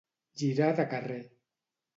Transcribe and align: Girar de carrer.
Girar 0.43 0.71
de 0.79 0.87
carrer. 0.95 1.21